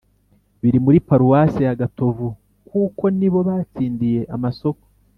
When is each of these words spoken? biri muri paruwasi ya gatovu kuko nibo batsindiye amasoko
biri 0.61 0.77
muri 0.85 0.97
paruwasi 1.07 1.59
ya 1.67 1.73
gatovu 1.81 2.27
kuko 2.69 3.03
nibo 3.17 3.39
batsindiye 3.47 4.21
amasoko 4.35 4.83